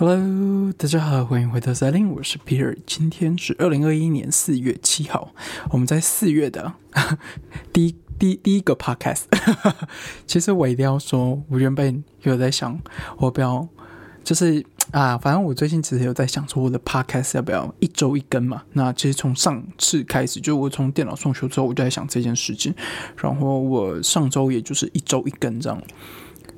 [0.00, 2.72] Hello，大家好，欢迎回到赛琳，我是 Peter。
[2.86, 5.34] 今天是二零二一年四月七号，
[5.72, 6.72] 我们在四月的
[7.74, 9.24] 第一第第一个 Podcast。
[10.24, 12.80] 其实我一定要说，我原本有在想，
[13.16, 13.66] 我不要
[14.22, 18.62] 就是啊，反正我最近其实有在想说，我的 Podcast 要不要一周一更嘛？
[18.74, 22.72] 那其实从上次开始，就我从电脑送修之后，我就在想这件事情。
[23.16, 25.82] 然后我上周也就是一周一更这样，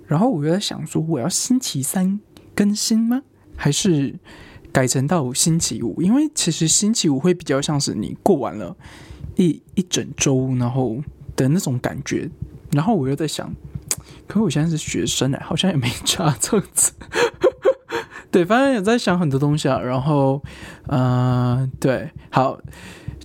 [0.07, 2.21] 然后我就在想说，我要星期三
[2.61, 3.23] 更新吗？
[3.57, 4.15] 还是
[4.71, 8.77] 改成到星期五，因为其实星期五会比较像是你过完了
[9.37, 10.99] 一一整周，然后
[11.35, 12.29] 的那种感觉。
[12.73, 13.51] 然后我又在想，
[14.29, 16.93] 可我现在是学生哎，好像也没差这样子。
[18.31, 19.81] 对，反正也在想很多东西啊。
[19.81, 20.43] 然后，
[20.89, 22.61] 嗯，对，好，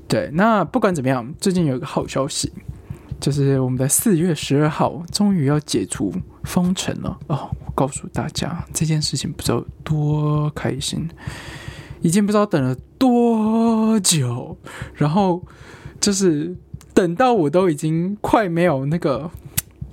[0.07, 2.53] 对，那不管怎么样，最近有一个好消息。
[3.19, 7.49] 就是我们在四月十二号终于要解除封城了哦！
[7.75, 11.07] 告诉大家这件事情不知道多开心，
[12.01, 14.57] 已经不知道等了多久，
[14.95, 15.43] 然后
[15.99, 16.55] 就是
[16.93, 19.29] 等到我都已经快没有那个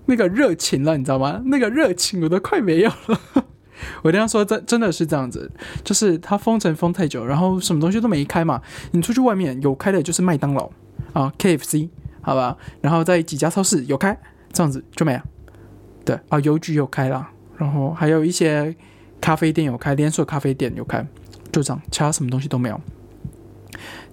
[0.06, 1.42] 那个热情了，你知道吗？
[1.46, 3.20] 那个热情我都快没有了。
[4.02, 5.50] 我这样说真真的是这样子，
[5.82, 8.62] 就是它封城封太久，然后什么东西都没开嘛。
[8.92, 10.70] 你出去外面有开的就是麦当劳
[11.12, 11.88] 啊，KFC。
[12.24, 14.16] 好吧，然后在几家超市有开，
[14.52, 15.24] 这样子就没了。
[16.04, 17.28] 对啊，邮局有开了，
[17.62, 18.74] 然后还有一些
[19.20, 21.06] 咖啡店有开，连锁咖啡店有开，
[21.52, 22.80] 就这样，其他什么东西都没有。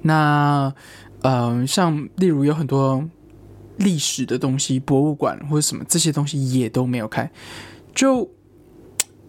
[0.04, 0.72] 那
[1.24, 3.04] 呃，像例如有很多
[3.78, 7.32] 历史的东西，博物馆或者什么这些东西也都没有开，
[7.96, 8.30] 就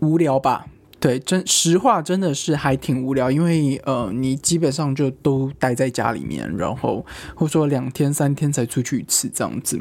[0.00, 0.66] 无聊吧。
[0.98, 9.78] 对，真实话真的是还挺无聊，因为呃，你基本上就都待在家里面，然后或者说两天三天才出去一次这样子，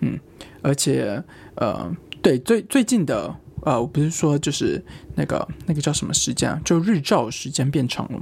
[0.00, 0.20] 嗯，
[0.60, 4.82] 而且呃，对，最最近的呃，我不是说就是
[5.14, 8.20] 那个那个叫什么时间啊，就日照时间变长了。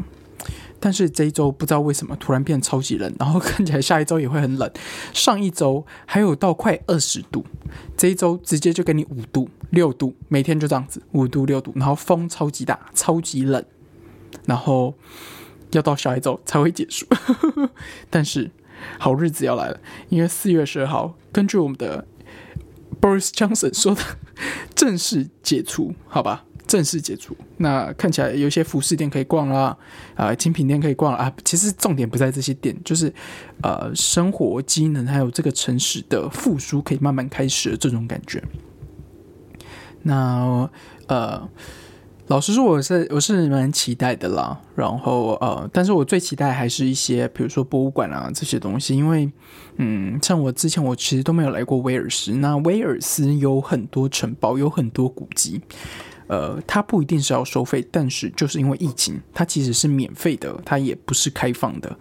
[0.81, 4.71] 但是这一周不知道为什么突然变超级冷，然后看起来下一周也会很冷。
[5.13, 7.45] 上一周还有到快二十度，
[7.97, 13.65] 这一周直接就给你五度、六度，每天就这样子五度、六度，然后风超级大、超级冷，
[14.47, 14.95] 然后
[15.73, 17.05] 要到下一周才会结束。
[18.09, 18.49] 但是
[19.01, 19.81] 好日子要来了，
[20.11, 22.07] 因为四月十二号，根据我们的
[23.01, 24.03] Boris Johnson 说的，
[24.75, 26.45] 正式解除，好吧？
[26.67, 29.75] 正式解除，那看起来有些服饰店可以逛啦，
[30.15, 31.33] 啊，精品店可以逛啊。
[31.43, 33.11] 其实重点不在这些店，就是
[33.63, 38.43] 呃，生活机能还有这个城市的复苏可以慢慢开始的这种感觉。
[40.03, 40.69] 那
[41.07, 41.49] 呃，
[42.29, 44.61] 老实说，我是我是蛮期待的啦。
[44.75, 49.31] 然后呃，但是我最期待还是一些，比如说博物馆啊这些东西，因为
[49.77, 55.63] 嗯，像我之前我其实都没有来过威尔斯，那威尔斯有很多城堡，有很多古迹。
[56.29, 61.99] 呃，它不一定是要收费，但是就是因为疫情，它其实是免费的，它也不是开放的。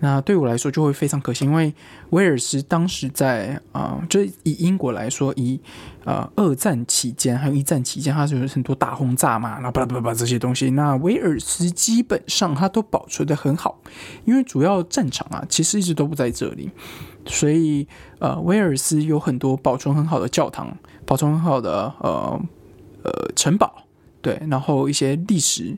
[0.00, 1.74] 那对我来说就会非常可惜，因为
[2.10, 5.60] 威尔斯当时在啊，就以英国来说，以
[6.04, 10.70] 呃二战期间还有一战期间，它就有很多大轰炸嘛，然后叭叭叭这些东西。
[10.70, 13.80] 那威尔斯基本上它都保存的很好，
[14.24, 16.70] 因为主要战场啊其实一直都不在这里，
[17.26, 17.86] 所以
[18.18, 20.76] 呃威尔斯有很多保存很好的教堂，
[21.06, 22.40] 保存很好的呃。
[23.04, 23.84] 呃，城堡
[24.22, 25.76] 对，然后一些历史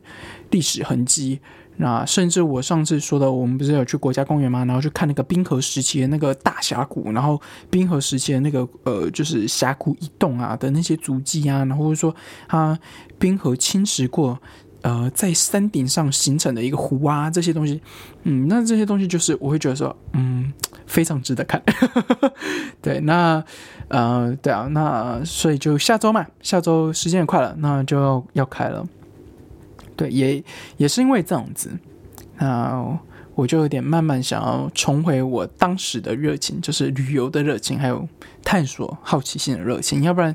[0.50, 1.40] 历史痕迹，
[1.76, 4.64] 那甚至我上次说的，我们不是有去国家公园吗？
[4.64, 7.40] 然后去看那个冰河时期的那个大峡谷，然后
[7.70, 12.14] 冰河时期的那个呃，就是峡谷移动啊的那些足迹啊，然后说
[12.48, 12.78] 它
[13.18, 14.38] 冰河侵蚀过。
[14.82, 17.80] 呃，在山顶上形成的一个湖啊，这些东西，
[18.24, 20.52] 嗯，那这些东西就是我会觉得说，嗯，
[20.86, 21.62] 非常值得看。
[22.82, 23.44] 对，那
[23.86, 28.84] 呃，对啊，那所以就下周嘛，下周时间也快了，那就要要开了。
[29.94, 30.42] 对，也
[30.78, 31.70] 也是因为这样子，
[32.38, 32.98] 那
[33.36, 38.08] 我就有点慢慢想要重回我当时的热情，就是旅游的热情，还有
[38.42, 40.02] 探索好奇心的热情。
[40.02, 40.34] 要不然，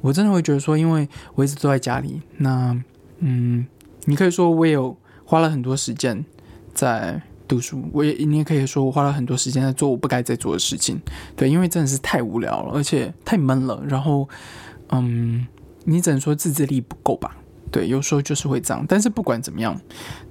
[0.00, 2.80] 我真的会觉得说，因为我一直都在家里，那
[3.18, 3.66] 嗯。
[4.08, 4.96] 你可以说我有
[5.26, 6.24] 花了很多时间
[6.72, 10.98] 在读书，我也你也可以说我花了很多时间在做我不该在做的事情，
[11.36, 13.82] 对，因为真的是太无聊了，而且太闷了。
[13.86, 14.26] 然后，
[14.88, 15.46] 嗯，
[15.84, 17.36] 你只能说自制力不够吧？
[17.70, 18.82] 对，有时候就是会这样。
[18.88, 19.78] 但是不管怎么样，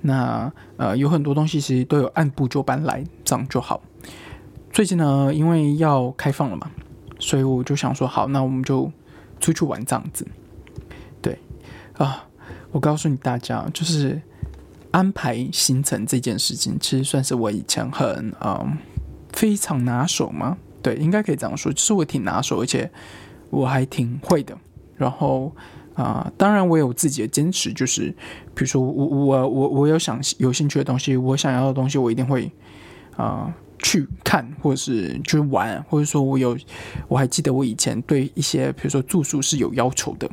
[0.01, 3.79] 那呃，有很多东西其实都有按部就班来，这样就好。
[4.71, 6.71] 最近呢，因为要开放了嘛，
[7.19, 8.91] 所以我就想说，好，那我们就
[9.39, 10.27] 出去玩这样子。
[11.21, 11.37] 对，
[11.93, 12.23] 啊。
[12.71, 14.21] 我告诉你大家，就是
[14.91, 18.77] 安排行程这件事情，其实算是我以前很嗯
[19.33, 20.57] 非常拿手嘛。
[20.81, 22.89] 对，应该可以这样说，就是我挺拿手，而且
[23.49, 24.57] 我还挺会的。
[24.95, 25.53] 然后
[25.95, 28.09] 啊，当然我有自己的坚持，就是
[28.55, 32.49] 比如说我我我我有想有兴趣的东西，我想要的东西，我一定会
[33.15, 36.57] 啊去看，或者是去玩，或者说我有
[37.07, 40.29] 我还记得我以前对一些比如说住宿是有要求的，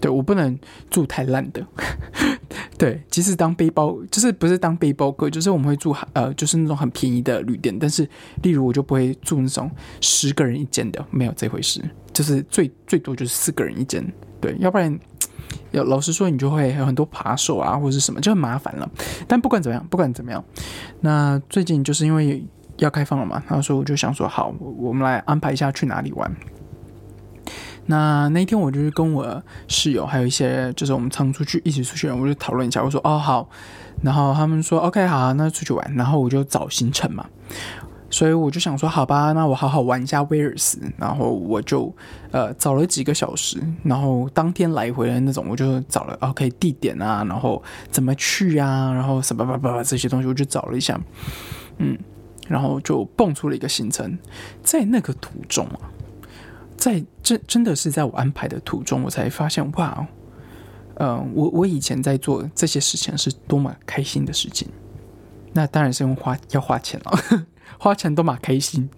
[0.00, 0.58] 对我不能
[0.90, 1.64] 住太烂的。
[2.78, 7.76] 对，即使当背包，就是不是当背包客，就是我们会住呃，就是那种很便宜的旅店。
[7.76, 8.08] 但是，
[8.42, 11.82] 例如我就不会住那种十个人一间的，没有这回事。
[12.12, 14.04] 就是最最多就是四个人一间，
[14.40, 14.96] 对，要不然，
[15.72, 18.88] 要老实说，你就会有很多扒手啊，或者是什么，就很麻烦了。
[19.26, 20.44] 但不管怎么样，不管怎么样，
[21.00, 22.44] 那最近就是因为
[22.76, 26.32] 要开放了嘛，然后说我就想说，好，我们来安排一下去哪里玩。
[27.90, 32.84] 那那天我就是跟我室友，还有一些就是我们常出去一起出去人，我就讨论一下。
[32.84, 33.48] 我说哦好，
[34.02, 35.94] 然后他们说 OK 好，那出去玩。
[35.94, 37.24] 然后我就找行程嘛，
[38.10, 40.78] 所以我就想说好吧，那我好好玩一下威尔斯。
[40.98, 41.90] 然后我就
[42.30, 51.00] 呃找了几个小时，然后当天来回的那种，我就找了 OK 地点啊，然后怎么去啊，然后什么吧吧吧这些东西，我就找了一下，
[51.78, 51.98] 嗯，
[52.48, 54.18] 然后就蹦出了一个行程，
[54.62, 55.80] 在那个途中啊。
[56.78, 60.06] 在真真的是在我安排的途中，我才发现哇，
[60.94, 64.68] 嗯，我我以前在做这些事情是多么开心的事情。
[65.52, 67.46] 那当然是用花要花钱了，
[67.80, 68.88] 花钱都蛮开心。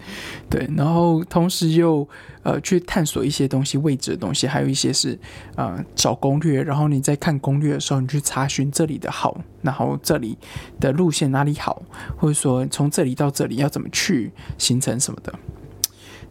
[0.50, 2.06] 对，然后同时又
[2.42, 5.18] 呃去探索一些东西未知的东西，还有一些是
[5.56, 6.62] 呃找攻略。
[6.62, 10.36] 然后你在看攻略的时候，你去查询这里的好，然后这里
[10.78, 11.82] 的路线哪里好，
[12.18, 15.32] 或者说从这里到这里要怎么去行程什么的。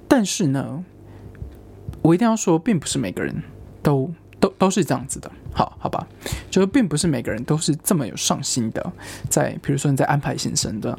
[0.07, 0.85] 但是呢。
[2.01, 3.35] 我一定要说，并不是每个人
[3.83, 4.09] 都
[4.39, 6.07] 都都是这样子的，好好吧？
[6.49, 8.93] 就是并不是每个人都是这么有上心的，
[9.29, 10.97] 在比如说你在安排行程的。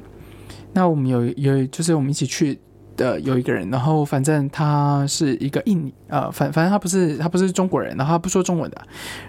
[0.73, 2.57] 那我们有有就是我们一起去
[2.97, 8.81] 的有一个人，然后反正他是一个印尼呃，反反正他不是他不是中国人，然后他不说中文的，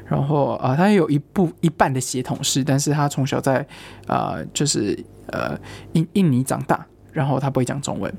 [0.06, 3.65] 然后啊，他有一部一半的血统是，但是他从小在
[4.06, 4.95] 啊就是
[5.27, 5.57] 呃
[5.94, 8.13] 印印尼长大，然后他不会讲中文。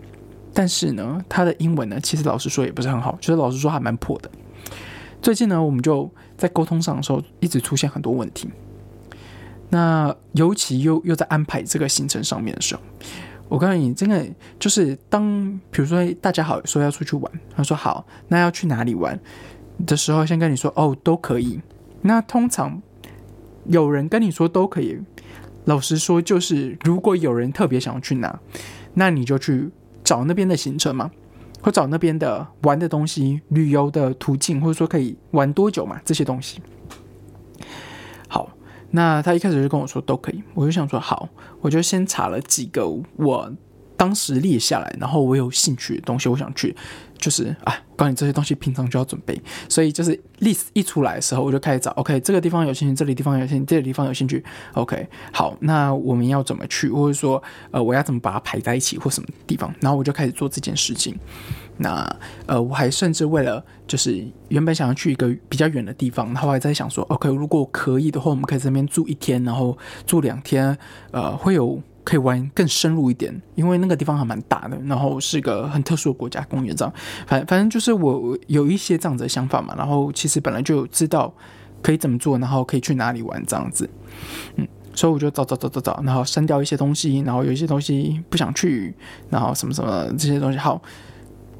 [0.54, 4.30] 但是呢，他的英文呢，其实老实说也不是很好，就是老实说还蛮破的。
[5.22, 8.50] 最近呢，我们就在沟通上的时候，一直出现很多问题。
[9.70, 12.82] 那尤其又又在安排这个行程上面的时候，
[13.48, 14.26] 我告诉你，真的
[14.58, 19.18] 就是当比如说大家好说要出去玩，他说好，那要去哪里玩
[19.86, 21.60] 的时候，先跟你说哦都可以。
[22.02, 22.82] 那通常
[23.64, 24.98] 有人跟你说都可以，
[25.64, 28.38] 老实说就是如果有人特别想要去哪，
[28.94, 29.70] 那你就去。
[30.04, 31.10] 找那边的行程嘛，
[31.60, 36.60] 或找那边的玩的东西、旅游的途径，或者说可以玩多久嘛，这些东西。
[38.28, 38.50] 好，
[38.90, 41.28] 那他一开始就跟我说都可以，我就想说好，
[41.60, 43.52] 我就先查了几个我
[44.02, 46.74] 当时列下来，然后我有兴趣的东西，我想去。
[47.18, 51.92] 就是啊，告诉你这些东西平常就要准备，所以就是 list 一出来的时候，我就开始找。
[51.92, 54.44] OK，这个地方有兴趣，这里地方有兴趣，这个地方有兴趣。
[54.74, 57.40] OK，好，那我们要怎么去，或者说
[57.70, 59.72] 呃，我要怎么把它排在一起，或什么地方？
[59.80, 61.16] 然后我就开始做这件事情。
[61.76, 62.04] 那
[62.46, 70.76] 呃，我还甚至为了就是原本想要去一个比较远的地方，然后还在想说，OK，如果可以的话，我们可以在那边住一天，然后住两天，
[71.12, 71.80] 呃，会有。
[72.04, 76.92] 可以玩更深入一点，因为那个地方还蛮大的，然后是个很特殊的国家公园这样。
[77.26, 81.32] 反反正就是我有一些这样子的想法嘛，然后其实本来就知道
[81.80, 83.88] 可以怎么做，然后可以去哪里玩这样子。
[84.56, 88.92] 嗯，所以我就找找找找找，然后删掉一些东西，然后有一些东西不想去，
[89.30, 90.58] 然后什么什么这些东西。
[90.58, 90.82] 好，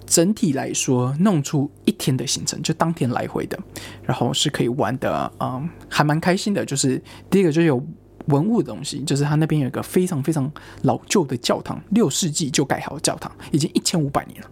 [0.06, 3.56] 整体来说弄出一天的行程，就当天来回的，
[4.02, 6.64] 然后是可以玩的，嗯，还蛮开心的。
[6.64, 7.80] 就是第一个就有。
[8.26, 10.50] 文物的东西，就是它那边有一个非常非常
[10.82, 14.48] 老旧的教堂，六世纪就盖好的教堂，已经一千五百年了。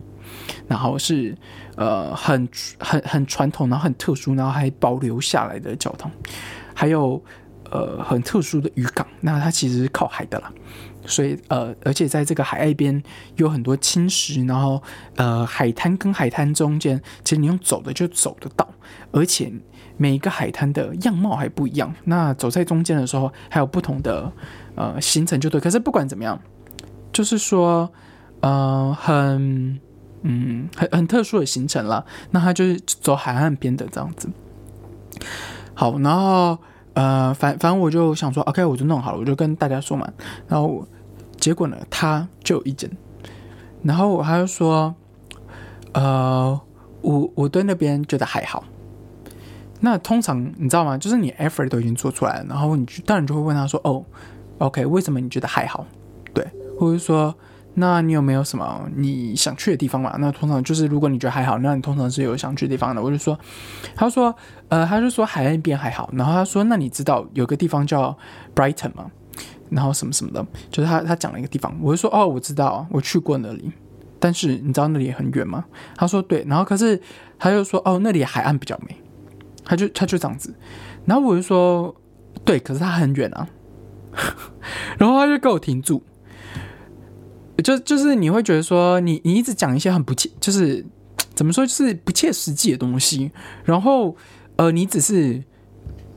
[0.68, 1.36] 然后是
[1.76, 2.48] 呃很
[2.78, 6.10] 很很传统，然后很特殊，然后还保留下来的教堂。
[6.72, 7.22] 还有
[7.70, 10.52] 呃很特殊的渔港，那它其实是靠海的啦，
[11.06, 13.02] 所以呃而且在这个海岸边
[13.36, 14.82] 有很多青石，然后
[15.16, 18.68] 呃海滩跟海滩中间，其实你用走的就走得到，
[19.12, 19.52] 而且。
[19.96, 24.32] 每一个海滩的样貌还不一样，那走在中间的时候还有不同的
[24.74, 25.60] 呃行程就对。
[25.60, 26.40] 可是不管怎么样，
[27.12, 27.92] 就是说
[28.40, 29.78] 呃很
[30.22, 32.06] 嗯很很特殊的行程了。
[32.30, 34.30] 那他就是走海岸边的这样子。
[35.74, 36.58] 好，然后
[36.94, 40.10] 呃反反正我就想说，OK，我就弄好了，我就跟大家说嘛。
[40.48, 40.86] 然后
[41.38, 42.90] 结果呢，他就有意见，
[43.82, 44.94] 然后他就说，
[45.92, 46.60] 呃
[47.02, 48.64] 我我对那边觉得还好。
[49.80, 50.98] 那通常你知道吗？
[50.98, 54.04] 就是你 effort 都已经做出来了，然后你当然就会问他说：“哦
[54.58, 55.86] ，OK，为什么你觉得还好？
[56.34, 56.46] 对，
[56.78, 57.34] 或者说
[57.74, 60.16] 那你有没有什么你想去的地方嘛？
[60.18, 63.02] 那通常就是如果你觉得还好，那你通常是有想去的地方的。
[63.02, 63.38] 我就说，
[63.94, 64.34] 他说，
[64.68, 66.10] 呃，他就说海岸边还好。
[66.12, 68.16] 然后他说，那你知道有个地方叫
[68.54, 69.10] Brighton 吗？
[69.70, 71.74] 然后什么什么的，就是他他讲了一个地方。
[71.80, 73.70] 我就说，哦，我知道，我去过那里。
[74.18, 75.64] 但是你知道那里很远吗？
[75.96, 76.44] 他说对。
[76.48, 77.00] 然后可是
[77.38, 78.96] 他就说，哦，那里海岸比较美。
[79.64, 80.52] 他就他就这样子。
[81.06, 81.94] 然后我就说，
[82.44, 83.48] 对，可是他很远啊。
[84.98, 86.02] 然后他就给我停住。
[87.62, 90.84] 就就是你会觉得说你你一直讲一些很不切，就是
[91.34, 93.30] 怎么说就是不切实际的东西，
[93.64, 94.16] 然后
[94.56, 95.42] 呃你只是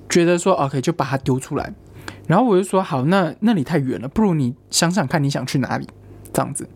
[0.10, 1.74] 觉得说 OK 就把它丢出来，
[2.28, 5.88] 然后我就说好那那里太远了，不如你想想看你想去哪里
[6.32, 6.68] 这样子，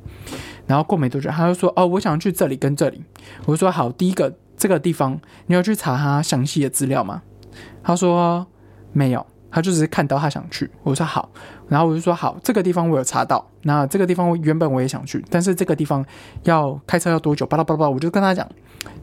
[0.66, 3.04] 然后过没多久他就说哦我想去这里跟这里，
[3.46, 7.22] 我就说好第一个这个地方你有去查他详细的资料吗？
[7.84, 8.48] 他说
[8.94, 9.26] 没有。
[9.58, 11.28] 他就只是看到他想去，我说好，
[11.68, 16.06] 然后我就说好，这个地方我有查到，那这个地方原本我也想去，但是这个地方
[16.44, 17.44] 要开车要多久？
[17.48, 18.48] 巴拉巴拉巴拉，我就跟他讲，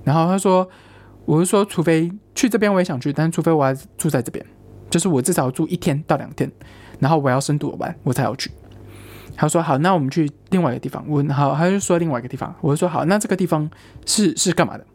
[0.04, 0.64] 然后他说，
[1.24, 4.46] 我就说，除非去这边我也想去，但是除非我还住在这边，
[4.88, 6.48] 就是我至少住一天到两天，
[7.00, 8.48] 然后我要深度玩，我才要去。
[9.34, 11.04] 他说好，那我们去另外一个地方。
[11.08, 13.68] 我好，他就说另外一个地方，我就说好，那这个地方
[14.06, 14.86] 是是干嘛的？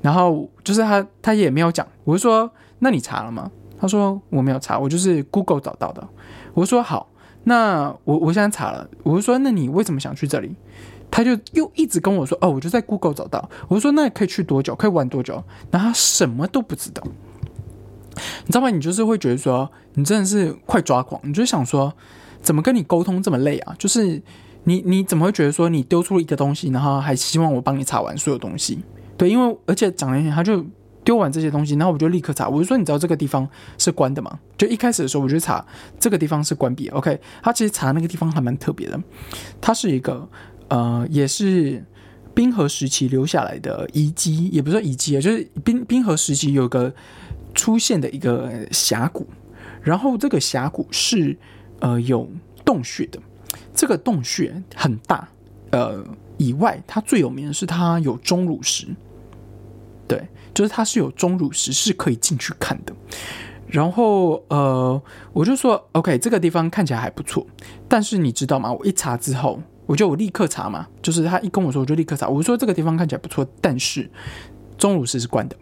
[0.00, 3.50] 然后就是他他也没有讲，我就说那你查了吗？
[3.78, 6.06] 他说我没有查，我就是 Google 找到的。
[6.54, 7.08] 我说好，
[7.44, 8.88] 那我我现在查了。
[9.02, 10.56] 我就说那你为什么想去这里？
[11.10, 13.48] 他就又一直跟我说哦，我就在 Google 找到。
[13.68, 14.74] 我说那可以去多久？
[14.74, 15.42] 可以玩多久？
[15.70, 17.02] 然后他什么都不知道。
[18.16, 18.70] 你知道吗？
[18.70, 21.20] 你就是会觉得说你真的是快抓狂。
[21.22, 21.92] 你就想说
[22.40, 23.74] 怎么跟你沟通这么累啊？
[23.78, 24.22] 就是
[24.64, 28.82] 你你怎么会觉得说你丢出了一个东西，然后还希望我帮你查完所有东西？
[29.18, 30.64] 对，因为而且讲了一点，他就。
[31.06, 32.48] 丢完这些东西，然后我就立刻查。
[32.48, 33.48] 我就说，你知道这个地方
[33.78, 34.40] 是关的吗？
[34.58, 35.64] 就一开始的时候，我就查
[36.00, 36.88] 这个地方是关闭。
[36.88, 39.00] OK，他其实查那个地方还蛮特别的，
[39.60, 40.28] 它是一个
[40.66, 41.84] 呃，也是
[42.34, 46.92] 冰河时期留下来的遗迹，也不是遗迹啊，就是冰冰河时期有个
[47.54, 49.28] 出现的一个峡谷，
[49.80, 51.38] 然后这个峡谷是
[51.78, 52.28] 呃有
[52.64, 53.20] 洞穴的，
[53.72, 55.28] 这个洞穴很大，
[55.70, 56.04] 呃，
[56.36, 58.88] 以外它最有名的是它有钟乳石。
[60.08, 62.94] 对，就是它是有钟乳石是可以进去看的，
[63.66, 65.00] 然后呃，
[65.32, 67.46] 我就说 OK，这个地方看起来还不错，
[67.88, 68.72] 但是你知道吗？
[68.72, 72.28] 我一查之后，我就我立刻查嘛，就是他一跟我说，我就立刻查。
[72.28, 74.08] 我说这个地方看起来不错，但是
[74.78, 75.56] 钟乳石是关的。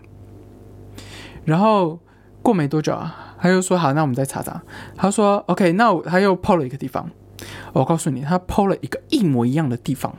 [1.45, 1.99] 然后
[2.43, 4.63] 过没多久啊，他又说好，那我们再查查。
[4.95, 7.11] 他说 OK，那他又抛了一个地方，
[7.73, 10.15] 我告诉你，他抛了一个一模一样的地方，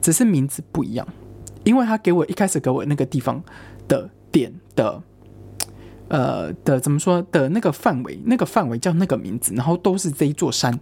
[0.00, 1.06] 只是名字不一样。
[1.64, 3.42] 因为他给我一开始给我那个地方
[3.88, 5.02] 的点的，
[6.08, 10.78] 呃的怎么说的那个范围，那个范围叫那个名字，然后都是这一座山，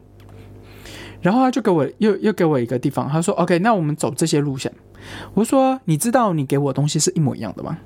[1.21, 4.73] 然后他就给我又又给我一个地方，他说 OK，那我们走这些路线。
[5.35, 7.79] 我说你知道你给我东西是一模一样的吗？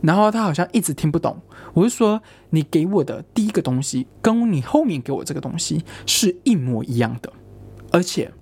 [0.00, 1.36] 然后他好像一直听不懂。
[1.74, 7.32] 我就说你给我的第一个东西跟你后面给我这个东西是一模一样的，
[7.92, 8.32] 而且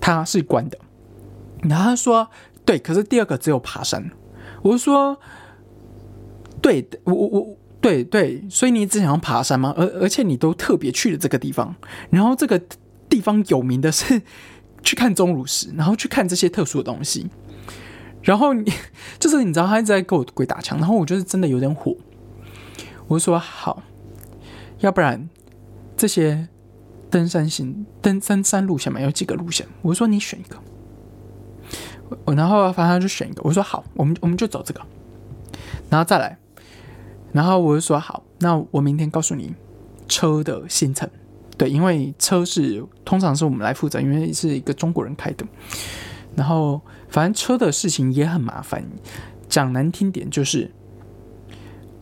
[0.00, 0.78] 它是关的。
[1.68, 2.28] 然后他说
[2.64, 4.10] ：“对，可是第二个只有爬山。”
[4.62, 5.18] 我说
[6.60, 9.72] ：“对，我我我，对对，所以你只想要爬山吗？
[9.76, 11.74] 而而且你都特别去了这个地方，
[12.10, 12.60] 然后这个
[13.08, 14.20] 地方有名的是
[14.82, 17.28] 去看钟乳石，然后去看这些特殊的东西。
[18.22, 18.72] 然后你
[19.20, 21.94] 就是你知道他一直在跟我鬼打墙，然后我就是真的有点火。
[23.06, 23.82] 我说好，
[24.80, 25.28] 要不然
[25.96, 26.48] 这些
[27.08, 29.64] 登山行登登山路线嘛，有几个路线？
[29.82, 30.60] 我说你选一个。”
[32.24, 34.80] 我然后反正就选一个，我说好，我们我们就走这个，
[35.90, 36.38] 然后再来，
[37.32, 39.52] 然后我就说好，那我明天告诉你
[40.08, 41.08] 车的行程，
[41.56, 45.44] 对，因为车是通常是我们来负责，因为是一个中国人开的，
[46.36, 48.84] 然后反正车的事情也很麻烦，
[49.48, 50.70] 讲难听点就是，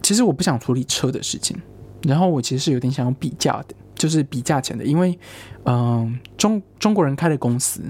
[0.03, 1.57] 其实我不想处理车的事情，
[2.03, 5.19] 然后我其实是有点想要比价的，就是比价钱的，因为
[5.65, 7.83] 嗯中中国人开的公司，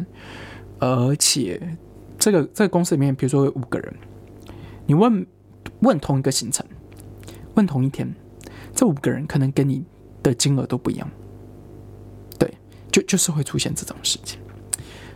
[0.78, 1.60] 而且。
[2.24, 3.94] 这个这个公司里面，比如说有五个人，
[4.86, 5.26] 你问
[5.80, 6.64] 问同一个行程，
[7.52, 8.10] 问同一天，
[8.74, 9.84] 这五个人可能跟你
[10.22, 11.06] 的金额都不一样，
[12.38, 12.50] 对，
[12.90, 14.40] 就就是会出现这种事情，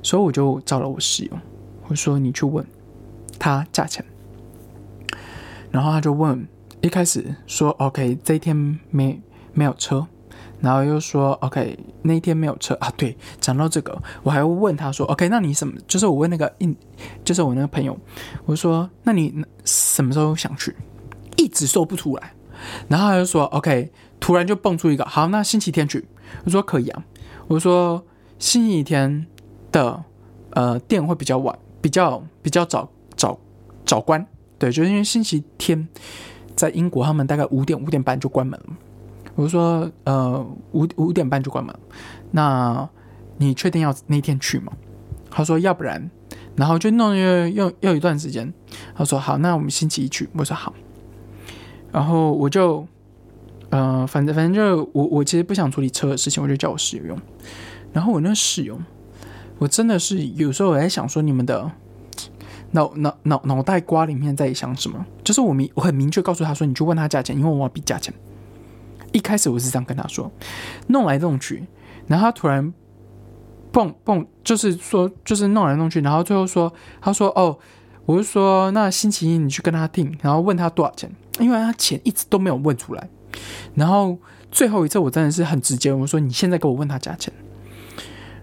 [0.03, 1.33] 所以我就找了我室友，
[1.87, 2.63] 我说你去问
[3.39, 4.05] 他价钱，
[5.71, 6.47] 然后他就问，
[6.83, 9.19] 一开始说 OK，这一天没
[9.55, 10.07] 没有车。
[10.61, 12.93] 然后又说，OK，那一天没有车啊。
[12.97, 15.75] 对，讲到这个，我还会问他说，OK，那你什么？
[15.87, 16.77] 就是我问那个印，
[17.25, 17.97] 就是我那个朋友，
[18.45, 20.75] 我说，那你什么时候想去？
[21.37, 22.33] 一直说不出来。
[22.89, 26.05] 然后他就说，OK，突然就蹦出一个，好，那星期天去。
[26.45, 27.05] 我说可以啊。
[27.47, 28.05] 我说
[28.39, 29.27] 星期天
[29.71, 30.03] 的
[30.51, 33.39] 呃店会比较晚，比较比较早早
[33.87, 34.27] 早关。
[34.59, 35.87] 对，就是因为星期天
[36.57, 38.77] 在英国，他们大概五点五点半就关门了。
[39.39, 41.73] 我说，呃，五五点半就关门。
[42.33, 42.89] 那
[43.37, 44.73] 你确定要那天去吗？
[45.31, 46.11] 他说，要不然，
[46.57, 48.53] 然后就弄又又又一段时间。
[48.97, 50.29] 他说好，那我们星期一去。
[50.35, 50.75] 我说好。
[51.93, 52.85] 然后我就，
[53.71, 57.17] 呃，反正反正就我我其实不想处理车的事情，我就叫我室友用。
[57.93, 58.77] 然后我那室友，
[59.59, 61.71] 我真的是有时候我在想说，你们的。
[62.73, 65.07] 脑脑脑脑袋瓜里面在想什么？
[65.25, 68.13] 就是我明我很明确告诉他说，你去问他价钱，因为我要比价钱。
[69.13, 70.31] 一开始我是这样跟他说，
[70.89, 71.67] 弄来弄去，
[72.07, 72.73] 然后他突然
[73.73, 77.59] 蹦蹦，就是说就是弄来弄去，然后最后说，他说哦，
[78.07, 83.09] 我就说那星期一你去跟他订，然后问他多少钱，因为他钱一直都没有问出来。
[83.75, 84.19] 然后
[84.51, 87.33] 最后一次我真的是很直接，我说你现在给我问他价钱，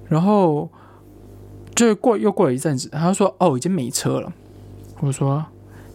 [0.08, 0.70] 然后。
[1.76, 4.32] 就过又过了一阵子，他说：“哦，已经没车了。”
[5.02, 5.46] 我说，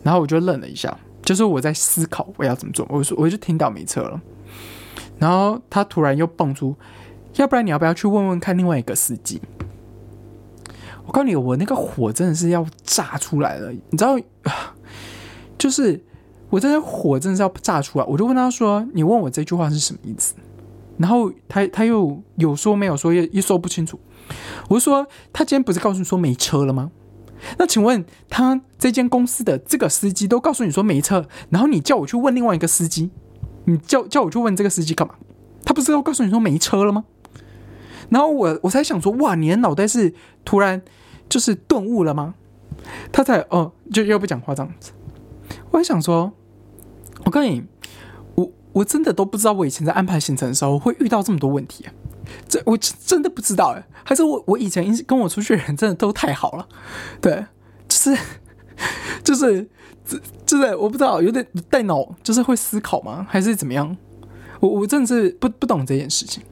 [0.03, 2.87] 然后我就愣了一下，就是我在思考我要怎么做。
[2.91, 4.21] 我说，我就听到没车了，
[5.21, 6.75] 然后他突然又蹦出
[7.37, 9.41] ：“要不然你要不要去问问看另外一个司机？”
[11.07, 14.19] 我告诉你，我那个火真的是要炸出来了，你知道，
[15.59, 16.03] 就是
[16.49, 18.05] 我这个火真的是要炸出来。
[18.07, 20.35] 我就问他说：“你问我这句话是什么意思？”
[20.97, 24.01] 然后他他又有说没有说，又又说不清楚。
[24.69, 26.91] 我是说，他今天不是告诉你说没车了吗？
[27.59, 33.11] 那请问他这间公司的这个司机都告诉你说没车，然后你叫我去问另外一个司机，
[33.71, 35.15] 你叫叫我去问这个司机干嘛？
[35.65, 37.05] 他不是要告诉你说没车了吗？
[38.09, 40.13] 然后我我才想说，哇，你的脑袋是
[40.45, 40.83] 突然
[41.29, 42.35] 就是顿悟了吗？
[43.13, 44.91] 他才哦，就又不讲话这样子。
[45.71, 46.33] 我还想说，
[47.25, 47.63] 我告诉你，
[48.35, 51.87] 我我真的都不知道，我以前在安排行程的时候会遇到这么多问题。
[52.49, 56.69] 这我真的不知道哎，还是我我以前跟我出去的人真的都太好了，
[57.21, 57.45] 对，
[57.89, 58.19] 就是
[59.23, 59.69] 就是
[60.47, 63.27] 就是我不知道有点带脑，就是会思考吗？
[63.29, 63.97] 还是怎么样？
[64.61, 66.43] 我我真的是不不懂这件事情。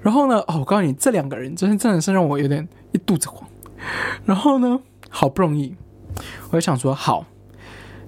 [0.00, 3.44] 然后呢，哦，我告诉你，这两个人真的真的是让我有点一肚子火。
[4.24, 5.74] 然后呢，好不容易，
[6.50, 7.26] 我就想说，好，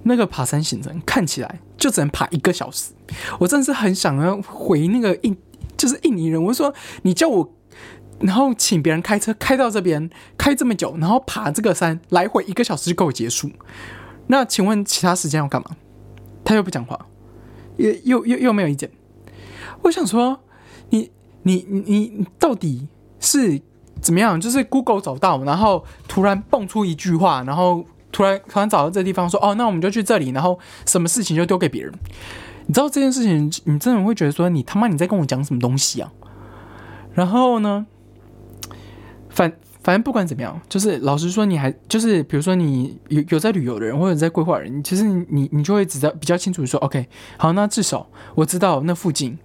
[0.02, 2.92] 那个爬山行程看起来就只能爬一个小时，
[3.38, 5.36] 我真的是很想要回那个印。
[5.76, 6.72] 就是印尼人，我说
[7.02, 7.52] 你叫我，
[8.20, 13.50] 然后请别人开车开到这边，开这么久，然后爬这个山，来回一个小时就够结束。
[14.26, 15.70] 那请问其他时间要干嘛？
[16.44, 17.06] 他又不讲话，
[17.76, 18.90] 又又又又没有意见。
[19.82, 20.40] 我想说，
[20.90, 21.10] 你
[21.42, 23.60] 你你你到底是
[24.00, 24.40] 怎么样？
[24.40, 31.92] 就是 Google 找到，然后突然蹦出一句话，然后突然突然找到这地方，说哦，那我们就去这里，然后什么事情就丢给别人。
[32.66, 36.12] 你知道这件事情，你真的会觉得说你他妈你在跟我讲什么东西啊？
[37.12, 37.86] 然后呢，
[39.28, 39.52] 反
[39.84, 49.38] 反正不管怎么样，就是老实说，你还就是比如说你有有在旅游的人或者在规划人，其实你你就会知道比较清楚说，OK，好，那至少我知道那附近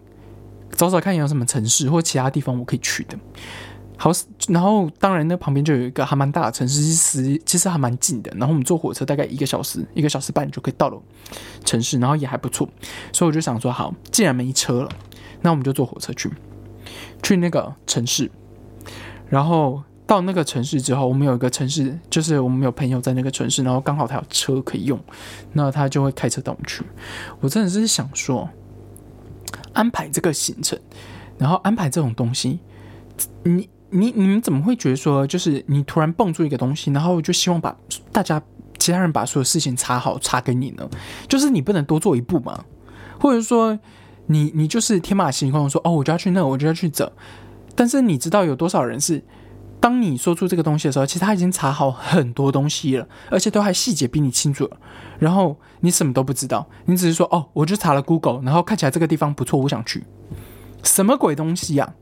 [0.71, 3.19] 找找看有什么城市或其他地方我可以去的。
[3.97, 4.12] 好，
[4.47, 8.32] 然后当然那旁边就有一个还蛮大的城市，其实其实还蛮近的。
[8.38, 10.97] 然后我们坐火车大概一个小时，一个小时半就可以到了
[11.65, 12.65] 城市，然后也还不错。
[13.12, 14.89] 所以我就想说，好，既然没车了，
[15.41, 16.32] 那我们就坐火车去，
[17.21, 18.32] 去那个城市。
[19.28, 25.00] 然后到那个城市之后，我们有一个城市，就是我们有朋友在那个城市，然后刚好他有车可以用，
[25.54, 26.84] 那他就会开车带我们去。
[27.39, 28.50] 我真的是想说，
[29.74, 30.80] 安排这个行程，
[31.38, 32.60] 然后安排这种东西，
[33.43, 33.69] 你。
[33.91, 37.76] 你你们怎么会觉得说，就是你突然蹦出一个东西，然后就希望把
[38.12, 38.39] 大家
[38.78, 40.88] 其他人把所有事情查好查给你呢？
[41.28, 42.65] 就是你不能多做一步吗？
[43.19, 43.80] 或者说，
[44.28, 47.12] 你你就是天马行空说，哦，我就要去那，我就要去这。
[47.74, 49.24] 但是你知道有多少人是，
[49.80, 54.78] 当你说出这个东西的时候，其实他已经查好很多东西了，而且都还细节比你清楚了。
[55.20, 60.06] 然后你什么都不知道，你只是说，哦，我就查了 Google，然后看起来这个地方不错，我想去。
[60.84, 61.94] 什么鬼东西呀？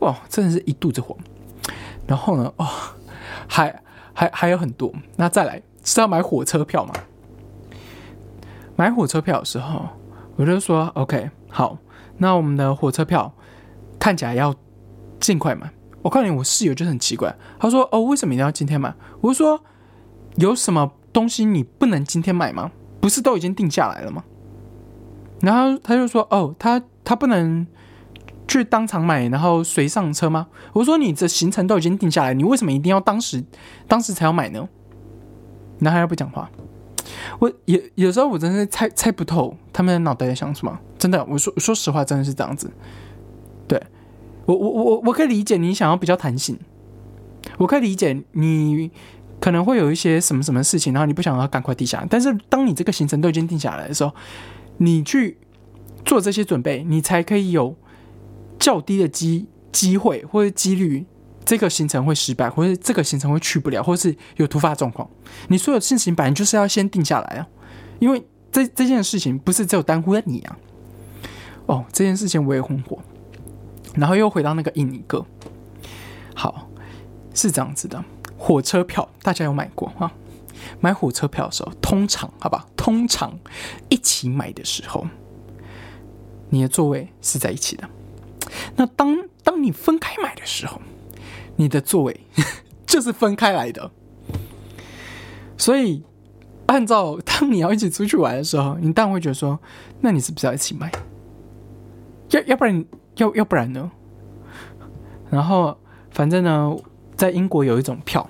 [0.00, 1.16] 哇，真的是一肚子火。
[2.06, 2.66] 然后呢，哦，
[3.46, 3.82] 还
[4.14, 4.92] 还还有很多。
[5.16, 6.94] 那再来是要买火车票吗？
[8.76, 9.86] 买火车票的时候，
[10.36, 11.76] 我就说 OK，好，
[12.16, 13.30] 那我们的火车票
[13.98, 14.54] 看起来要
[15.20, 15.70] 尽快买。
[16.02, 19.62] 我告诉你，我室友就很奇怪，他说：“哦，为什么一定要今天买？”我说
[20.36, 22.70] ：“有什么东西你不能今天买吗？
[23.00, 24.24] 不是都已经定下来了吗？”
[25.40, 27.66] 然后他就说：“哦，他他不能。”
[28.48, 30.48] 去当场买，然后随上车吗？
[30.72, 33.44] 我说你这行程都已经定下来，你为什么一定要当时
[33.86, 34.68] 当时才要买呢？
[35.78, 36.50] 男孩又不讲话，
[37.38, 40.76] 我有有时候我真是猜猜不透他们的脑袋在想什么。
[40.98, 42.68] 真的，我说说实话，真的是这样子。
[44.54, 46.58] 我我我我可以理解你想要比较弹性，
[47.58, 48.90] 我可以理解你
[49.40, 52.06] 可能会有一些什么什么事情，然后你不想要赶快定下来。
[52.10, 54.12] 但是当你这个行程都已经定下来的时候，
[54.78, 55.38] 你去
[56.04, 57.74] 做这些准备，你才可以有
[58.58, 61.04] 较低的机机会或者几率，
[61.44, 65.08] 这个行程会失败，或者这个行程会去不了，或是有突发状况。
[65.48, 67.46] 你所有事情本来就是要先定下来啊，
[67.98, 70.58] 因为这这件事情不是只有单乎你啊。
[71.66, 72.98] 哦，这件事情我也很火。
[73.94, 75.24] 然后又回到那个印尼歌，
[76.34, 76.68] 好，
[77.34, 78.02] 是这样子的。
[78.38, 80.10] 火车票大家有买过啊？
[80.80, 83.38] 买火车票的时候，通常好吧，通常
[83.88, 85.06] 一起买的时候，
[86.48, 87.88] 你的座位是在一起的。
[88.76, 90.80] 那当当你分开买的时候，
[91.56, 92.20] 你的座位
[92.86, 93.90] 就是分开来的。
[95.58, 96.02] 所以，
[96.66, 99.58] 按照当你要一起出去玩的时候，你当然会觉得说，
[100.00, 100.90] 那你是不是要一起买？
[102.30, 102.84] 要要不然。
[103.20, 103.90] 要要不然呢？
[105.30, 105.76] 然后
[106.10, 106.76] 反正呢，
[107.16, 108.28] 在英国有一种票，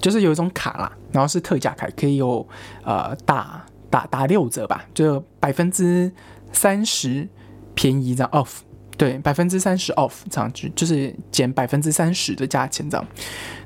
[0.00, 2.46] 就是有一种卡啦，然后是特价卡，可以有
[2.82, 6.10] 呃打打打六折吧，就百分之
[6.52, 7.28] 三十
[7.74, 8.58] 便宜这样 off，
[8.96, 13.06] 对，百分之三十 off 这样子，就是减百分之三十的价钱这样。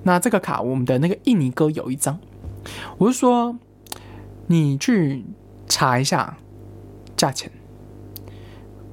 [0.03, 2.19] 那这个卡，我们的那个印尼哥有一张，
[2.99, 3.57] 我是说
[4.49, 5.25] 你去
[5.67, 6.37] 查一下
[7.17, 7.51] 价钱。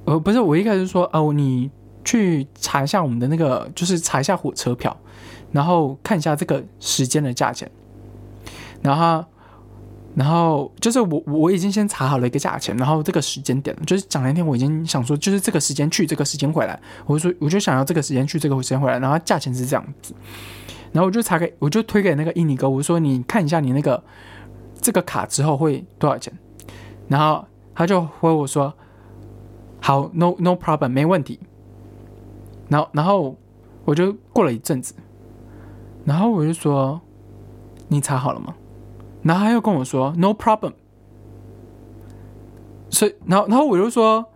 [0.06, 1.68] 呃，不是，我一开始说，哦，你
[2.04, 4.96] 去查一下我们的那个，就是查一下火车票，
[5.50, 7.68] 然后看一下这个时间的价钱，
[8.82, 9.24] 然后，
[10.14, 20.14] 然后就是我我已经先查好了一个价钱，然后这个时间点，就是讲那天我已经想说，就是这个时间去，这个时间回来，我说我就想要这个时间去，这个时间回来，然后价钱是这样子，
[20.92, 24.00] 然后我就查给，我就推给那个印尼哥，我说你看一下你那个
[24.80, 26.32] 这个卡之后会多少钱，
[27.08, 28.72] 然后他就回我说。
[29.86, 31.38] 好，no no problem，没问题。
[32.68, 33.36] 然后，然后
[33.84, 34.92] 我就过了一阵子，
[36.04, 37.00] 然后我就说
[37.86, 38.56] ：“你查好了吗？”
[39.22, 40.72] 然后他又跟我说：“no problem。”
[42.90, 44.26] 所以，然后，然后我就说：“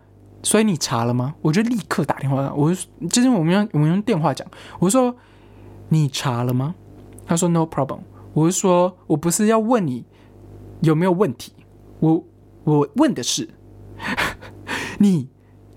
[0.44, 4.46] 所以你查了吗？”我就立刻打电话，我就就是我们用我们用电话讲，
[4.78, 5.16] 我说
[5.90, 6.76] ：“你查了吗？”
[7.26, 7.98] 他说：“no problem。”
[8.34, 10.04] 我就说：“我不是要问你
[10.82, 11.52] 有没有问题，
[11.98, 12.24] 我
[12.62, 13.48] 我问的是
[14.98, 15.28] 你。”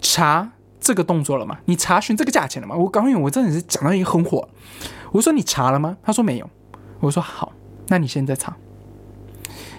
[0.04, 1.58] 查这个动作了吗？
[1.66, 2.76] 你查询这个价钱了吗？
[2.76, 4.48] 我刚刚我真的是讲到一个很火，
[5.14, 5.98] 我说你查了吗？
[6.04, 6.50] 他说没有。
[7.00, 7.54] 我说好，
[7.88, 8.56] 那你现在查。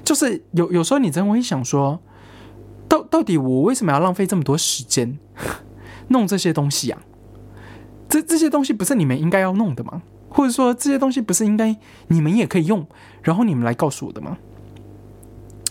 [0.04, 2.00] 就是有有时候你真会想说，
[2.88, 5.18] 到到底我为什么要浪费这么多时间
[6.08, 7.00] 弄这些东西啊？
[8.08, 10.02] 这这些东西不是你们应该要弄的吗？
[10.28, 11.76] 或者说这些东西不是应该
[12.08, 12.87] 你们也可以用，
[13.22, 14.37] 然后你们来告诉我的吗？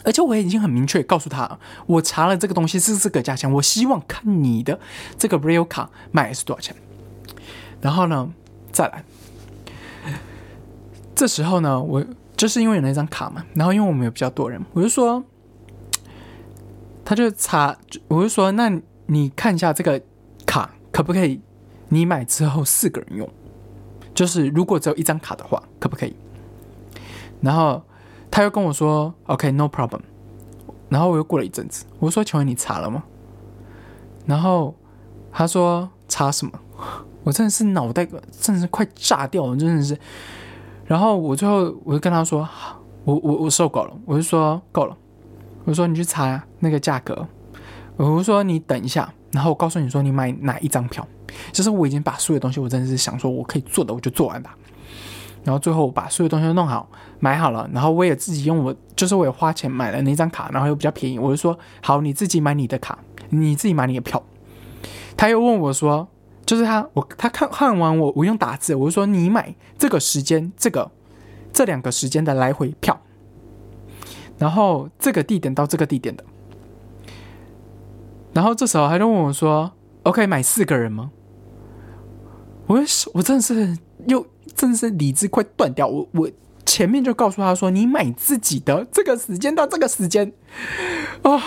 [0.04, 4.78] 而且我已经很明确告诉他，我查了这个东西是这个价钱，我希望看你的
[5.18, 6.76] 这个 Real 卡卖是多少钱。
[7.80, 8.30] 然后呢，
[8.72, 9.04] 再来，
[11.16, 15.24] 这时候呢，我就是因为有那张卡嘛，然后因为我们有比较多人，我就说，
[17.06, 18.70] 他就查，我就说，那
[19.06, 20.02] 你看一下这个
[20.46, 21.40] 卡可不可以，
[21.90, 23.30] 你买之后四个人用，
[24.14, 26.14] 就是如果只有一张卡的话，可不可以？
[27.40, 27.82] 然后。
[28.34, 30.00] 他又跟我说：“OK，no problem。”
[30.90, 33.04] 然后我又过了一阵子，我说：“请问你查了吗？”
[34.26, 34.74] 然后
[35.32, 36.52] 他说：“查什么？”
[37.24, 39.96] 我真的是脑袋真的是快炸掉了，真的是。
[40.88, 42.50] 然后我最后我就跟他说
[43.06, 44.98] ：“我我我受够了。”我就说：“够了。”
[45.66, 47.28] 我说：“你去查那个价格。”
[47.98, 51.08] 我说：“你等一下。”然后我告诉你说：“你买哪一张票？”
[51.54, 54.58] 就是我已经把所有东西，我真的是想说我可以做的，我就做完吧。
[55.44, 56.90] 然后最后我把所有东西都弄好，
[57.24, 64.22] 买好了，然后我也自己用我，就是我也花钱买了那张卡，然后又比较便宜，我就说好，你自己买你的卡，你自己买你的票。
[65.16, 66.06] 他又问我说，
[66.46, 70.92] 就是他我他看看完我，我用打字，我就说你买这个时间这个
[71.54, 73.00] 这两个时间的来回票，
[74.38, 76.26] 然后这个地点到这个地点的，
[78.34, 79.72] 然后这时候他就问我说
[80.04, 81.10] ，OK 买四个人吗？
[82.68, 82.82] 我
[83.14, 84.26] 我真的是又。
[84.56, 85.88] 真的是理智快断掉！
[85.88, 86.30] 我我
[86.66, 90.32] 前面就告诉他说：“你买自己的这个时间到这个时间
[91.22, 91.42] 啊，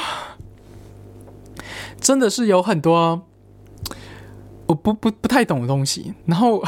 [2.01, 3.23] 真的是有很多
[4.67, 6.63] 我不不不太懂的东西。”然后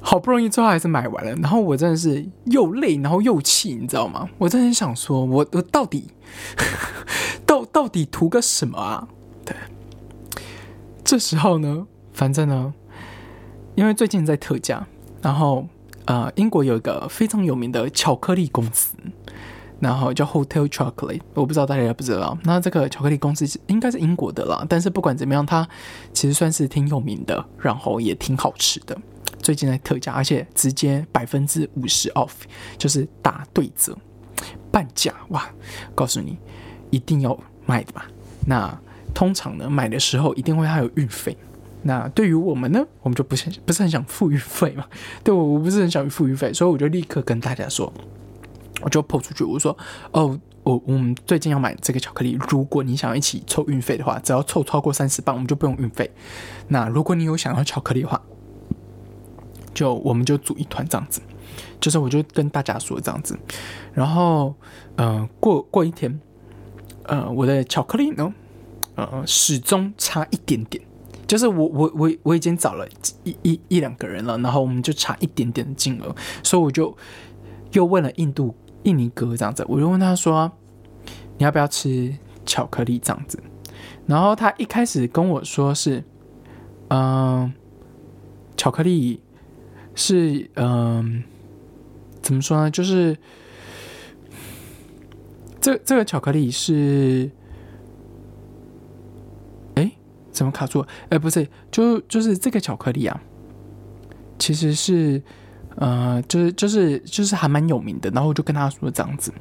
[0.00, 4.28] 好不容易最后还是买完了，然后我真的是又累，然后又气，你知道吗？
[4.38, 6.08] 我真的很想说，我我到底
[7.46, 9.08] 到到底图个什么啊？
[9.44, 9.54] 对，
[11.04, 12.74] 这时候呢，反正呢。
[13.76, 14.86] 因为最近在特价，
[15.22, 15.66] 然后
[16.10, 18.96] 呃，英国有一个非常有名的巧克力公司，
[19.78, 22.36] 然后叫 Hotel Chocolate，我不知道大家知不知道。
[22.42, 25.68] 那这个巧克力公司应该是英国的啦，但是不管怎么样，它
[26.12, 28.98] 其实算是挺有名的，然后也挺好吃的。
[29.38, 32.32] 最近在特价，而且直接百分之五十 off，
[32.76, 33.96] 就是打对折，
[34.72, 35.48] 半价哇！
[35.94, 36.36] 告诉你，
[36.90, 38.08] 一定要买的吧。
[38.44, 38.76] 那
[39.14, 41.36] 通常呢，买的时候一定会还有运费。
[41.82, 44.84] 那对于我们呢，我们就不是不是很想付运费嘛？
[45.24, 47.92] 对我我不是很想付运费，所以我就立刻跟大家说。
[48.82, 49.76] 我就抛出去，我说
[50.12, 56.10] ：“哦，我我们最近要买这个巧克力，如果你想要一起凑运费的话，只要凑超过三十磅，我们就不用运费。
[56.68, 58.18] 那如果你有想要巧克力的话，
[59.74, 61.20] 就我们就组一团这样子。
[61.78, 63.38] 就是我就跟大家说这样子。
[63.92, 64.54] 然后，
[64.96, 66.18] 呃，过过一天，
[67.02, 68.32] 呃，我的巧克力呢，
[68.94, 70.82] 呃，始终差一点点。
[71.30, 72.84] 就是我我我我已经找了
[73.22, 76.12] 一一一两个人了，然后我们就差一点点的金额，
[76.42, 76.96] 所以我就
[77.70, 80.50] 又问了印度。”印尼哥这样子，我就问他说
[81.36, 82.12] ：“你要不要吃
[82.46, 83.38] 巧克力？”这样子，
[84.06, 86.02] 然后他一开始跟我说是
[86.88, 87.52] ：“嗯，
[88.56, 89.22] 巧克力
[89.94, 91.22] 是嗯，
[92.22, 92.70] 怎么说呢？
[92.70, 93.14] 就是
[95.60, 97.30] 这这个巧克力是，
[100.30, 100.84] 怎么卡住？
[101.08, 103.20] 哎，不是，就就是这个巧克力啊，
[104.38, 105.22] 其实是。”
[105.76, 109.32] 呃，就是就是就是还蛮有名的，然后我就跟他说这样子，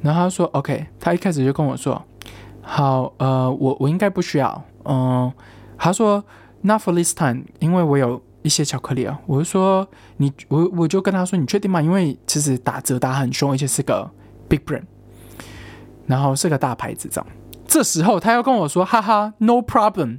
[0.00, 2.02] 然后他说 OK，他一开始就跟我说
[2.62, 5.30] 好，呃，我我应该不需要，嗯，
[5.76, 6.24] 他说
[6.62, 9.86] Not for this time，因为我有一些巧克力啊，我就说
[10.16, 11.82] 你我我就跟他说你确定吗？
[11.82, 14.10] 因为其实打折打很凶，而且是个
[14.48, 14.84] big brand，
[16.06, 17.26] 然后是个大牌子这样，
[17.68, 20.18] 这时候他要跟我说哈哈，no problem。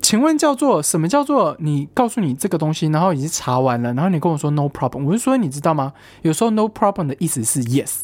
[0.00, 5.92] 请问叫做什么叫做你告诉你这个东西，然后已经查完了，然后你跟我说 no problem，我就说你知道吗？
[6.22, 8.02] 有时候 no problem 的意思是 yes，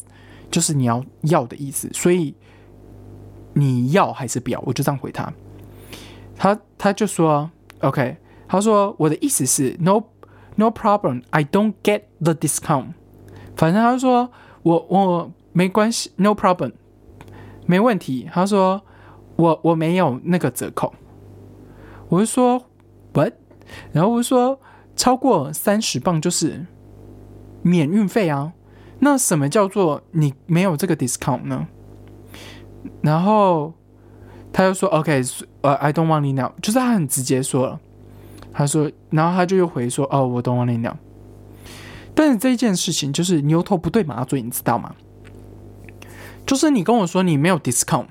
[0.51, 2.35] 就是你要要的意思，所以
[3.53, 4.61] 你要还是不要？
[4.65, 5.33] 我就这样回他，
[6.35, 7.49] 他他就说
[7.79, 10.03] OK，他说我的意思是 no
[10.57, 12.89] no problem，I don't get the discount，
[13.55, 14.29] 反正他说
[14.61, 16.73] 我我没关系 no problem，
[17.65, 18.81] 没问题，他说
[19.35, 20.93] 我我没有那个折扣。
[22.09, 22.63] 我就说
[23.13, 23.33] ，what？
[23.91, 24.59] 然后我就说，
[24.95, 26.65] 超过三十磅就是
[27.63, 28.53] 免运费啊。
[28.99, 31.67] 那什么叫做你没有这个 discount 呢？
[33.01, 33.73] 然后
[34.53, 35.21] 他又说，OK，
[35.61, 36.51] 呃，I don't want it now。
[36.61, 37.79] 就是他很直接说了，
[38.53, 40.95] 他说，然后他就又回说，哦，我 don't want it now。
[42.13, 44.95] 但是这一件事情就是牛头不对马嘴，你知道吗？
[46.45, 48.07] 就是你跟我说你没有 discount。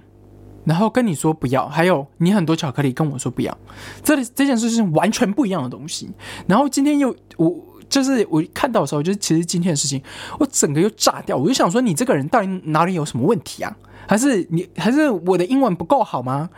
[0.66, 3.55] 然后跟你说不要，还有你很多巧克力跟我说不要，
[4.03, 6.11] 这里这件事是完全不一样的东西。
[6.47, 7.55] 然后今天又我
[7.87, 10.03] 就是我看到的时候，就是其实今天的事情，
[10.40, 11.37] 我整个又炸掉。
[11.37, 13.77] 我就想说，你这个人到底哪里有什么问题啊？
[14.09, 16.49] 还是你还是我的英文不够好吗？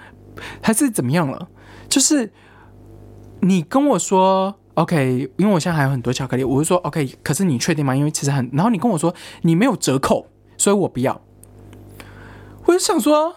[0.62, 1.49] 还是怎么样了？
[1.89, 2.33] 就是
[3.41, 7.19] 你跟我说 OK，因为我现在还有很多巧克力，我就说 OK。
[7.25, 7.97] 可是你确定吗？
[7.97, 8.49] 因为其实很……
[8.53, 9.12] 然后你跟我说
[9.43, 11.21] 你没有折扣，所以我不要。
[12.66, 13.35] 我就想说。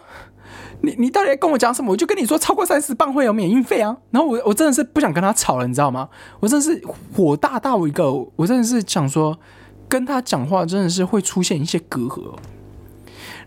[0.81, 1.91] 你你到底跟我讲什么？
[1.91, 3.97] 我就跟你说，超过三十磅会有免运费啊！
[4.11, 6.07] 然后我我真的是不想跟他吵了，你知道吗？
[6.39, 6.81] 我真的是
[7.13, 9.37] 火大到一个，我真的是想说，
[9.89, 12.33] 跟他讲话真的是会出现一些隔阂。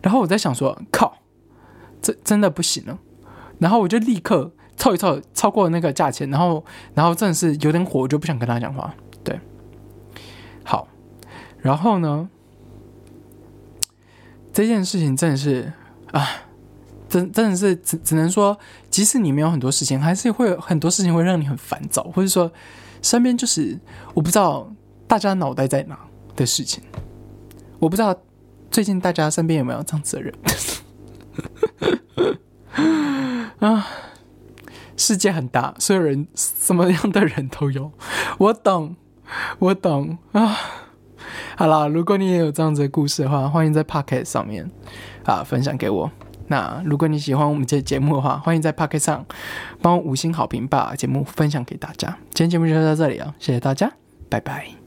[0.03, 1.15] 然后我在想说，靠，
[2.03, 2.99] 这真的不行了。
[3.59, 8.93] 然后我就立刻凑一凑，超过那个价钱，然后然后真的是有点火，我就不想跟他讲话。
[9.25, 9.41] 对，
[10.65, 10.87] 好，
[11.63, 12.29] 然后呢，
[14.53, 15.73] 这件事情真的是
[16.13, 16.29] 啊。
[17.09, 22.51] 真真的是只只能说，即使你没有很多事情，还是会有很多事情会让你很烦躁，或者说
[23.03, 23.79] 身边就是
[24.15, 24.73] 我不知道
[25.07, 25.99] 大家脑袋在哪
[26.35, 26.83] 的事情。
[27.79, 28.19] 我不知道
[28.71, 30.35] 最近大家身边有没有这样子的人
[33.61, 33.87] 啊？
[34.97, 37.93] 世界很大，所有人什么样的人都有。
[38.39, 38.97] 我懂，
[39.59, 40.59] 我懂啊。
[41.57, 44.71] 好啦，如果你也有这样子的故事的话，欢迎在 Pocket 上面
[45.25, 46.11] 啊分享给我。
[46.49, 49.25] 那如果你喜欢我们这节目的话，欢迎在 Pocket 上
[49.81, 52.09] 帮我五星好评，把节目分享给大家。
[52.35, 53.91] 今天节目就到这里了，谢谢大家，
[54.29, 54.82] 拜拜。